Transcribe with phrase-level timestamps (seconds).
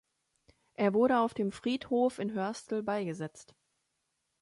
[0.73, 3.53] Er wurde auf dem Friedhof in Hörstel beigesetzt.